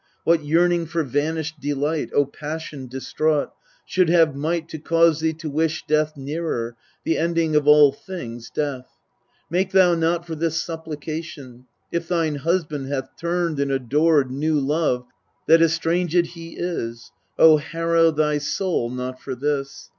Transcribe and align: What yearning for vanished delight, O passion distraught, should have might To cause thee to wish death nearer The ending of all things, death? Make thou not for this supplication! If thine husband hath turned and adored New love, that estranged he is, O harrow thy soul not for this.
What 0.23 0.43
yearning 0.43 0.87
for 0.87 1.03
vanished 1.03 1.59
delight, 1.59 2.09
O 2.15 2.25
passion 2.25 2.87
distraught, 2.87 3.51
should 3.85 4.09
have 4.09 4.35
might 4.35 4.67
To 4.69 4.79
cause 4.79 5.19
thee 5.19 5.33
to 5.33 5.47
wish 5.47 5.85
death 5.85 6.17
nearer 6.17 6.75
The 7.03 7.19
ending 7.19 7.55
of 7.55 7.67
all 7.67 7.91
things, 7.91 8.49
death? 8.49 8.87
Make 9.51 9.71
thou 9.73 9.93
not 9.93 10.25
for 10.25 10.33
this 10.33 10.59
supplication! 10.59 11.67
If 11.91 12.07
thine 12.07 12.37
husband 12.37 12.87
hath 12.87 13.15
turned 13.15 13.59
and 13.59 13.69
adored 13.71 14.31
New 14.31 14.59
love, 14.59 15.05
that 15.47 15.61
estranged 15.61 16.25
he 16.25 16.55
is, 16.57 17.11
O 17.37 17.57
harrow 17.57 18.09
thy 18.09 18.39
soul 18.39 18.89
not 18.89 19.21
for 19.21 19.35
this. 19.35 19.89